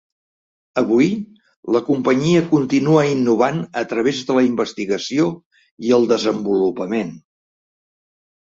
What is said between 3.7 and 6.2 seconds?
a través de la investigació i el